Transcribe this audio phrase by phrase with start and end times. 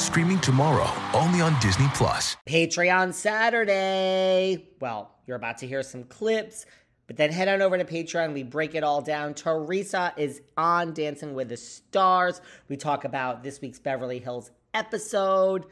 [0.00, 2.38] Streaming tomorrow, only on Disney Plus.
[2.48, 4.66] Patreon Saturday.
[4.80, 6.64] Well, you're about to hear some clips,
[7.06, 8.32] but then head on over to Patreon.
[8.32, 9.34] We break it all down.
[9.34, 12.40] Teresa is on Dancing with the Stars.
[12.68, 15.66] We talk about this week's Beverly Hills episode.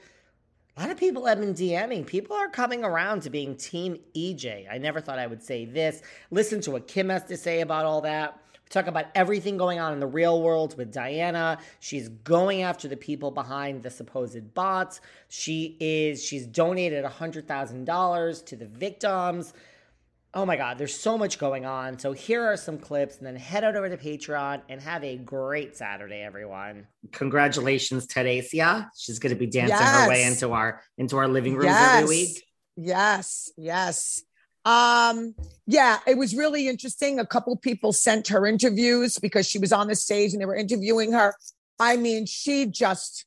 [0.77, 2.07] A lot of people have been DMing.
[2.07, 4.71] People are coming around to being Team EJ.
[4.71, 6.03] I never thought I would say this.
[6.31, 8.39] Listen to what Kim has to say about all that.
[8.69, 11.59] We talk about everything going on in the real world with Diana.
[11.81, 15.01] She's going after the people behind the supposed bots.
[15.29, 19.55] She is, she's donated $100,000 to the victims.
[20.35, 21.99] Oh my God, there's so much going on.
[21.99, 25.17] So here are some clips, and then head out over to Patreon and have a
[25.17, 26.87] great Saturday, everyone.
[27.13, 28.91] Congratulations, Teresia.
[28.95, 32.03] She's going to be dancing her way into our into our living rooms yes.
[32.03, 32.45] every week.
[32.77, 34.23] Yes, yes.
[34.69, 35.35] Um,
[35.67, 37.19] yeah, it was really interesting.
[37.19, 40.55] A couple people sent her interviews because she was on the stage and they were
[40.55, 41.35] interviewing her.
[41.81, 43.25] I mean, she just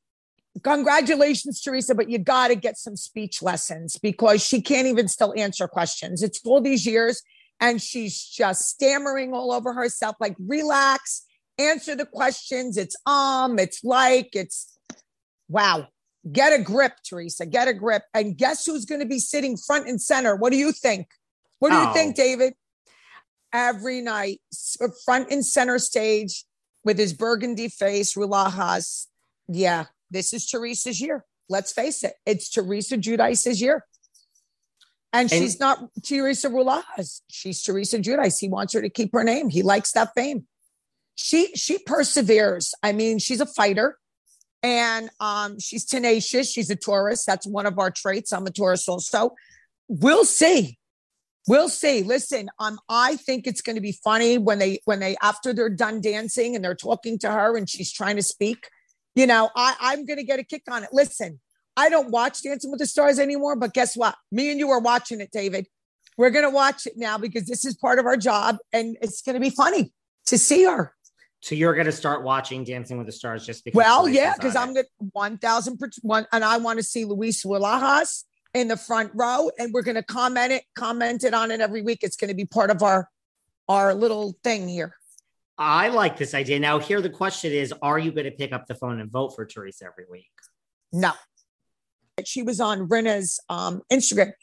[0.63, 5.33] congratulations, Teresa, but you got to get some speech lessons because she can't even still
[5.35, 6.21] answer questions.
[6.21, 7.23] It's all these years
[7.59, 10.17] and she's just stammering all over herself.
[10.19, 11.25] Like, relax,
[11.57, 12.77] answer the questions.
[12.77, 14.77] It's um, it's like, it's
[15.49, 15.87] wow.
[16.31, 17.47] Get a grip, Teresa.
[17.47, 18.03] Get a grip.
[18.13, 20.35] And guess who's going to be sitting front and center?
[20.35, 21.07] What do you think?
[21.61, 21.93] What do you Oh.
[21.93, 22.55] think, David?
[23.53, 24.41] Every night,
[25.05, 26.45] front and center stage
[26.83, 29.05] with his burgundy face, Ruelas.
[29.47, 31.23] Yeah, this is Teresa's year.
[31.49, 32.15] Let's face it.
[32.25, 33.85] It's Teresa Giudice's year.
[35.13, 37.21] And, And- she's not Teresa Ruelas.
[37.29, 38.39] She's Teresa Giudice.
[38.39, 39.49] He wants her to keep her name.
[39.49, 40.47] He likes that fame.
[41.13, 42.73] She she perseveres.
[42.81, 43.99] I mean, she's a fighter
[44.63, 46.49] and um, she's tenacious.
[46.51, 47.23] She's a Taurus.
[47.25, 48.33] That's one of our traits.
[48.33, 49.35] I'm a Taurus also.
[49.87, 50.79] We'll see.
[51.47, 52.03] We'll see.
[52.03, 55.69] Listen, um, I think it's going to be funny when they when they after they're
[55.69, 58.67] done dancing and they're talking to her and she's trying to speak.
[59.15, 60.89] You know, I, I'm going to get a kick on it.
[60.93, 61.39] Listen,
[61.75, 64.15] I don't watch Dancing with the Stars anymore, but guess what?
[64.31, 65.67] Me and you are watching it, David.
[66.17, 69.21] We're going to watch it now because this is part of our job, and it's
[69.21, 69.91] going to be funny
[70.27, 70.93] to see her.
[71.41, 73.77] So you're going to start watching Dancing with the Stars just because.
[73.77, 74.55] Well, yeah, because.
[74.55, 75.89] I'm good one thousand per
[76.31, 80.03] and I want to see Luis Ruelas in the front row, and we're going to
[80.03, 81.99] comment it, comment it on it every week.
[82.01, 83.09] It's going to be part of our
[83.69, 84.95] our little thing here.
[85.57, 86.59] I like this idea.
[86.59, 89.35] Now, here the question is: Are you going to pick up the phone and vote
[89.35, 90.29] for Teresa every week?
[90.91, 91.11] No,
[92.25, 94.33] she was on Rinna's um, Instagram.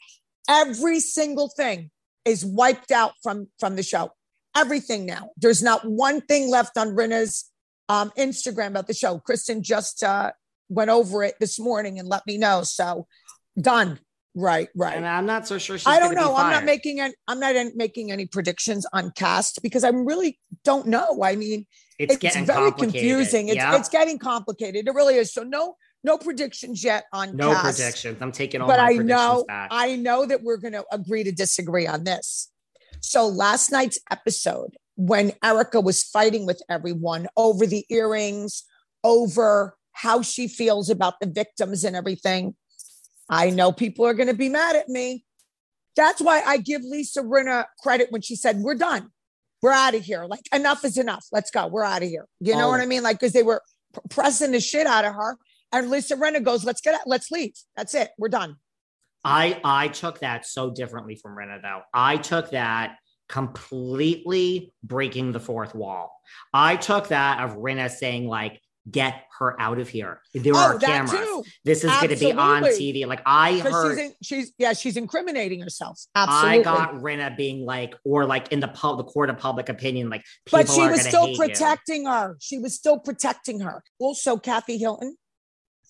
[0.49, 1.91] Every single thing
[2.25, 4.11] is wiped out from from the show.
[4.55, 5.29] Everything now.
[5.37, 7.51] There's not one thing left on Rinna's
[7.87, 9.19] um, Instagram about the show.
[9.19, 10.31] Kristen just uh,
[10.69, 12.63] went over it this morning and let me know.
[12.63, 13.07] So
[13.59, 13.99] done.
[14.35, 14.95] Right, right.
[14.95, 15.77] And I'm not so sure.
[15.77, 16.35] She's I don't know.
[16.35, 20.87] I'm not making any, I'm not making any predictions on cast because I really don't
[20.87, 21.23] know.
[21.23, 21.65] I mean,
[21.97, 22.93] It's, it's, getting very complicated.
[23.01, 23.47] confusing.
[23.49, 23.75] It's Yeah.
[23.77, 24.87] it's getting complicated.
[24.87, 25.33] It really is.
[25.33, 27.77] So no no predictions yet on no cast.
[27.77, 28.21] predictions.
[28.21, 29.69] I'm taking all But I know back.
[29.71, 32.49] I know that we're going to agree to disagree on this.
[33.01, 38.63] So last night's episode when Erika was fighting with everyone over the earrings,
[39.03, 42.55] over how she feels about the victims and everything.
[43.29, 45.23] I know people are going to be mad at me.
[45.95, 49.09] That's why I give Lisa Rinna credit when she said, We're done.
[49.61, 50.25] We're out of here.
[50.25, 51.25] Like, enough is enough.
[51.31, 51.67] Let's go.
[51.67, 52.25] We're out of here.
[52.39, 52.69] You know Oh.
[52.71, 53.03] what I mean?
[53.03, 53.61] Like, because they were
[54.09, 55.37] pressing the shit out of her.
[55.71, 57.01] And Lisa Rinna goes, Let's get out.
[57.05, 57.53] Let's leave.
[57.75, 58.09] That's it.
[58.17, 58.55] We're done.
[59.23, 61.81] I I took that so differently from Rinna though.
[61.93, 62.95] I took that
[63.27, 66.11] completely breaking the fourth wall.
[66.53, 70.79] I took that of Rinna saying like, "Get her out of here." There Oh, are
[70.79, 71.47] cameras.
[71.63, 73.05] This is going to be on TV.
[73.05, 73.97] Like I heard.
[73.97, 75.99] she's, in, she's, yeah, she's incriminating herself.
[76.15, 76.59] Absolutely.
[76.59, 80.09] I got Rinna being like, or like in the pub, the court of public opinion,
[80.09, 81.37] like people but she was still hate you.
[81.37, 82.37] protecting her.
[82.39, 83.83] She was still protecting her.
[83.99, 85.17] Also, Kathy Hilton,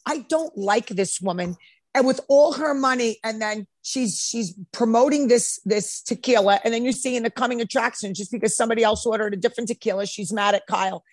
[0.06, 1.56] I don't like this woman.
[1.96, 6.86] And with all her money, and then she's she's promoting this this tequila, and then
[6.86, 10.32] you see in the coming attraction, just because somebody else ordered a different tequila, she's
[10.32, 11.04] mad at Kyle.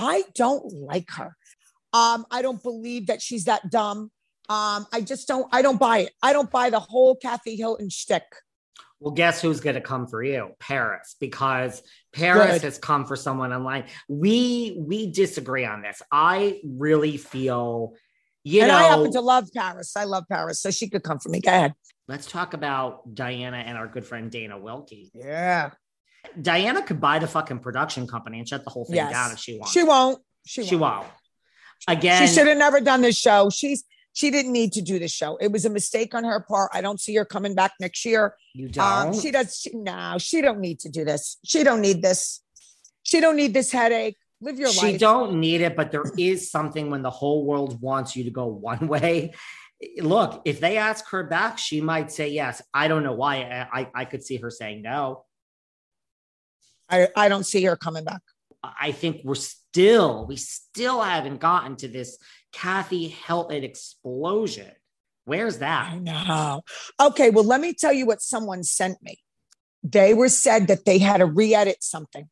[0.00, 1.36] I don't like her.
[1.92, 4.10] Um, I don't believe that she's that dumb.
[4.48, 5.46] Um, I just don't.
[5.52, 6.12] I don't buy it.
[6.22, 8.24] I don't buy the whole Kathy Hilton shtick.
[8.98, 10.50] Well, guess who's going to come for you?
[10.60, 11.82] Paris, because
[12.12, 12.62] Paris Good.
[12.62, 13.84] has come for someone online.
[14.08, 16.02] We we disagree on this.
[16.12, 17.94] I really feel
[18.44, 19.96] You and know, I happen to love Paris.
[19.96, 21.40] I love Paris, so she could come for me.
[21.40, 21.72] Go ahead.
[22.08, 25.10] let's talk about Diana and our good friend Dana Wilkey.
[25.14, 25.70] Yeah.
[26.40, 29.12] Diana could buy the fucking production company and shut the whole thing Yes.
[29.12, 29.72] down if she wants.
[29.72, 30.22] She won't.
[30.46, 30.68] She won't.
[30.70, 31.06] She won't.
[31.88, 33.50] Again, She should have never done this show.
[33.50, 35.36] She's she didn't need to do the show.
[35.36, 36.70] It was a mistake on her part.
[36.74, 38.34] I don't see her coming back next year.
[38.54, 39.08] you don't.
[39.08, 39.56] Um, she does.
[39.60, 41.38] She, no, she don't need to do this.
[41.44, 42.42] She don't need this.
[43.04, 44.16] She don't need this headache.
[44.40, 44.92] Live your she life.
[44.92, 48.30] She don't need it, but there is something when the whole world wants you to
[48.30, 49.32] go one way.
[49.98, 52.60] Look, if they ask her back, she might say yes.
[52.74, 53.36] I don't know why.
[53.72, 55.24] I, I, I could see her saying no.
[56.90, 58.22] I, I don't see her coming back.
[58.62, 62.18] I think we're still, we still haven't gotten to this
[62.52, 64.70] Kathy Hilton explosion.
[65.24, 65.92] Where's that?
[65.92, 66.62] I know.
[67.00, 69.18] Okay, well, let me tell you what someone sent me.
[69.82, 72.28] They were said that they had to re-edit something.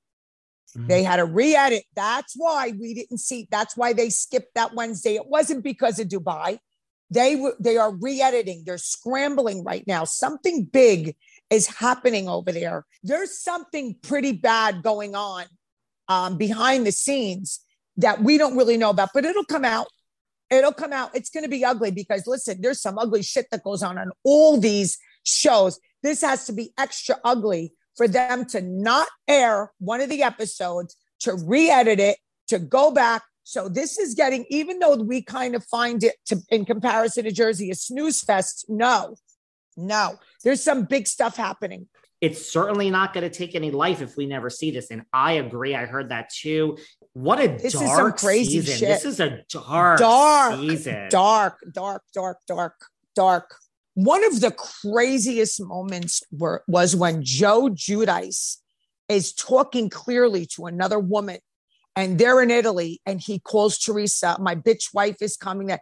[0.77, 0.89] Mm.
[0.89, 1.85] They had to re-edit.
[1.95, 3.49] That's why we didn't see.
[3.51, 5.15] That's why they skipped that Wednesday.
[5.15, 6.59] It wasn't because of Dubai.
[7.11, 7.55] They were.
[7.59, 8.65] They are re-editing.
[8.67, 10.05] They're scrambling right now.
[10.05, 11.17] Something big
[11.51, 12.85] is happening over there.
[13.03, 15.47] There's something pretty bad going on
[16.09, 17.61] um, behind the scenes
[17.97, 19.89] that we don't really know about, but it'll come out.
[20.51, 21.15] It'll come out.
[21.15, 24.11] It's going to be ugly because listen, there's some ugly shit that goes on on
[24.25, 25.79] all these shows.
[26.03, 30.97] This has to be extra ugly for them to not air one of the episodes,
[31.21, 33.23] to re-edit it, to go back.
[33.43, 37.33] So this is getting, even though we kind of find it to, in comparison to
[37.33, 38.67] Jersey, a snooze fest.
[38.69, 39.17] No,
[39.79, 41.87] no, there's some big stuff happening.
[42.21, 44.91] It's certainly not going to take any life if we never see this.
[44.91, 45.77] And I agree.
[45.77, 46.77] I heard that too.
[47.13, 48.77] What a This is dark some crazy season.
[48.77, 48.89] shit.
[48.89, 51.09] This is a dark, Dark, season.
[51.11, 52.75] Dark, dark, dark, dark,
[53.15, 53.55] dark.
[53.95, 58.57] One of the craziest moments were, was when Joe Giudice
[59.09, 61.39] is talking clearly to another woman,
[61.95, 65.81] and they're in Italy, and he calls Teresa, "My bitch wife is coming." There,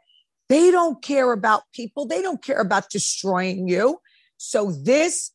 [0.49, 2.07] they don't care about people.
[2.07, 3.99] They don't care about destroying you.
[4.37, 5.33] So this,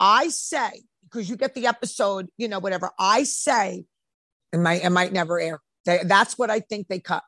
[0.00, 2.90] I say, because you get the episode, you know, whatever.
[2.98, 3.84] I say,
[4.52, 5.60] it might, it might never air.
[5.84, 7.22] They, that's what I think they cut.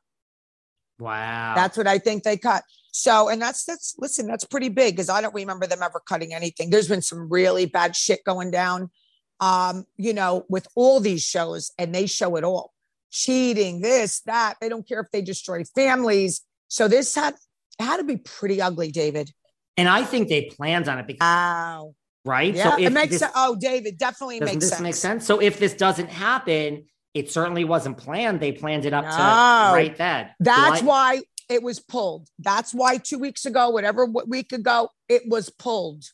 [0.99, 1.55] Wow.
[1.55, 2.63] That's what I think they cut.
[2.93, 6.35] So, and that's that's listen, that's pretty big because I don't remember them ever cutting
[6.35, 6.71] anything.
[6.71, 8.91] There's been some really bad shit going down,
[9.39, 12.73] um, you know, with all these shows, and they show it all.
[13.11, 14.55] Cheating, this, that.
[14.61, 16.43] They don't care if they destroy families.
[16.71, 17.35] So this had
[17.79, 19.31] had to be pretty ugly, David.
[19.77, 21.95] and I think they planned on it because, Wow.
[22.25, 22.55] right?
[22.55, 23.33] Yeah, if it makes this, sense.
[23.35, 24.81] Oh, David, definitely makes this sense.
[24.81, 25.27] make sense?
[25.27, 26.85] So if this doesn't happen,
[27.15, 28.41] it certainly wasn't planned.
[28.41, 29.73] They planned it up to No.
[29.75, 30.31] right then.
[30.39, 32.29] That's I- why it was pulled.
[32.39, 36.05] That's why two weeks ago, whatever week ago, it was pulled.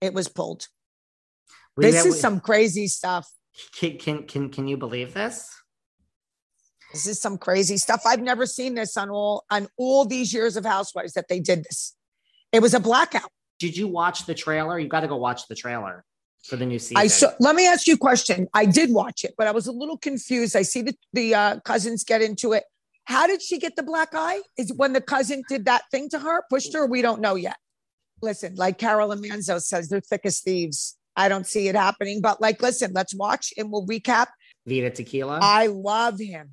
[0.00, 0.68] It was pulled.
[1.76, 3.28] we- This we- is some crazy stuff.
[3.76, 5.48] Can, can can can you believe this?
[6.94, 8.02] This is some crazy stuff.
[8.06, 11.64] I've never seen this on all on all these years of Housewives that they did
[11.64, 11.96] this.
[12.52, 13.30] It was a blackout.
[13.58, 14.78] Did you watch the trailer?
[14.78, 16.04] You got to go watch the trailer
[16.44, 16.98] for the new season.
[16.98, 17.32] I saw.
[17.40, 18.46] Let me ask you a question.
[18.54, 20.54] I did watch it, but I was a little confused.
[20.54, 22.62] I see the the uh, cousins get into it.
[23.06, 24.40] How did she get the black eye?
[24.56, 26.86] Is it when the cousin did that thing to her, pushed her?
[26.86, 27.56] We don't know yet.
[28.22, 30.96] Listen, like Caroline Manzo says, they're thick as thieves.
[31.16, 34.28] I don't see it happening, but like, listen, let's watch and we'll recap.
[34.66, 35.40] Vita Tequila.
[35.42, 36.52] I love him.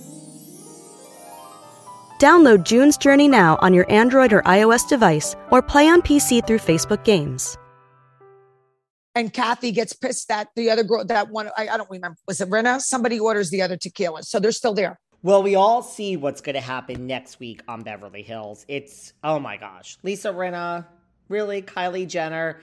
[2.21, 6.59] Download June's Journey now on your Android or iOS device or play on PC through
[6.59, 7.57] Facebook Games.
[9.15, 12.39] and Kathy gets pissed that the other girl, that one, I, I don't remember, was
[12.39, 12.79] it Rinna?
[12.79, 14.21] Somebody orders the other tequila.
[14.21, 14.99] So they're still there.
[15.23, 18.65] Well, we all see what's going to happen next week on Beverly Hills.
[18.67, 20.85] It's, oh my gosh, Lisa Rinna,
[21.27, 22.61] really, Kylie Jenner.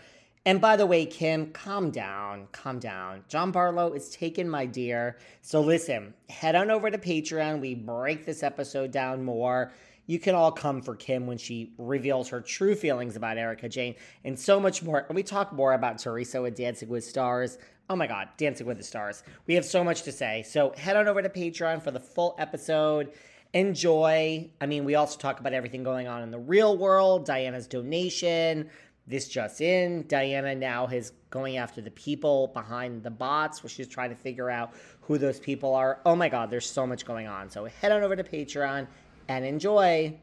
[0.49, 3.23] And by the way, Kim, calm down, calm down.
[3.29, 5.19] John Barlow is taken, my dear.
[5.43, 7.61] So listen, head on over to Patreon.
[7.61, 9.73] We break this episode down more.
[10.07, 13.97] You can all come for Kim when she reveals her true feelings about Erika Jayne
[14.25, 15.05] and so much more.
[15.07, 17.59] And we talk more about Teresa with Dancing with Stars.
[17.91, 19.25] Oh my God, Dancing with the Stars.
[19.47, 20.45] We have so much to say.
[20.45, 23.13] So head on over to Patreon for the full episode.
[23.53, 24.49] Enjoy.
[24.63, 28.71] I mean, we also talk about everything going on in the real world, Diana's donation.
[29.09, 33.89] This just in, Diana now is going after the people behind the bots, where she's
[33.89, 36.01] trying to figure out who those people are.
[36.05, 37.49] Oh my God, there's so much going on.
[37.49, 38.87] So head on over to Patreon
[39.29, 40.19] and enjoy.